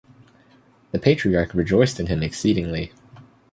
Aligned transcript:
The 0.93 0.97
Patriarch 0.97 1.53
rejoiced 1.53 1.99
in 1.99 2.07
him 2.07 2.23
exceedingly. 2.23 2.91